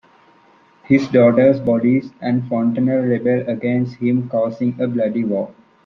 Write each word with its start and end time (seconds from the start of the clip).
His 0.85 1.07
daughters 1.09 1.59
Bodice 1.59 2.09
and 2.21 2.47
Fontanelle 2.49 3.03
rebel 3.03 3.47
against 3.47 3.97
him, 3.97 4.29
causing 4.29 4.75
a 4.81 4.87
bloody 4.87 5.23
war. 5.23 5.53